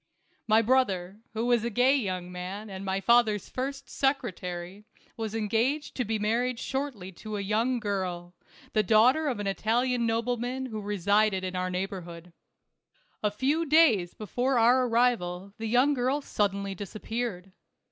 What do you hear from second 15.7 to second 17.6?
girl suddenly disappeared.